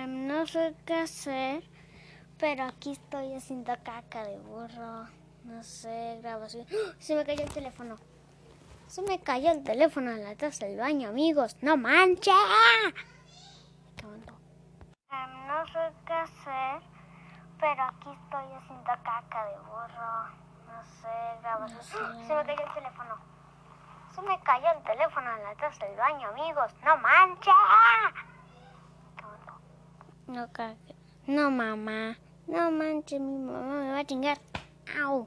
Em, 0.00 0.26
no 0.26 0.46
sé 0.46 0.74
qué 0.86 0.94
hacer, 0.94 1.62
pero 2.38 2.64
aquí 2.64 2.92
estoy 2.92 3.34
haciendo 3.34 3.74
caca 3.82 4.24
de 4.24 4.38
burro. 4.38 5.06
No 5.44 5.62
sé, 5.62 6.18
grabación. 6.22 6.66
¡Ah! 6.70 6.94
Se 6.98 7.14
me 7.14 7.22
cayó 7.22 7.42
el 7.42 7.52
teléfono. 7.52 7.98
Se 8.86 9.02
me 9.02 9.20
cayó 9.20 9.50
el 9.52 9.62
teléfono 9.62 10.10
en 10.12 10.24
la 10.24 10.34
taza 10.36 10.64
del 10.64 10.78
baño, 10.78 11.10
amigos. 11.10 11.54
¡No 11.60 11.76
manches! 11.76 12.32
Em, 14.02 15.46
no 15.46 15.66
sé 15.66 15.92
qué 16.06 16.12
hacer, 16.14 16.82
pero 17.60 17.82
aquí 17.82 18.08
estoy 18.08 18.52
haciendo 18.56 18.90
caca 19.04 19.44
de 19.50 19.56
burro. 19.68 20.12
No 20.66 20.84
sé, 20.84 21.16
grabación. 21.42 22.26
Se 22.26 22.34
me 22.34 22.46
cayó 22.46 22.64
el 22.64 22.74
teléfono. 22.74 23.18
Se 24.14 24.22
me 24.22 24.40
cayó 24.40 24.66
el 24.78 24.82
teléfono 24.82 25.36
en 25.36 25.42
la 25.44 25.54
taza 25.56 25.84
del 25.84 25.96
baño, 25.98 26.28
amigos. 26.28 26.74
¡No 26.86 26.96
manches! 26.96 27.52
No, 30.30 30.46
cague. 30.52 30.94
No, 31.26 31.50
mamá. 31.50 32.16
No 32.46 32.70
manches, 32.70 33.20
mi 33.20 33.36
mamá 33.36 33.80
me 33.80 33.90
va 33.90 33.98
a 33.98 34.04
chingar. 34.04 34.38
Au. 35.02 35.26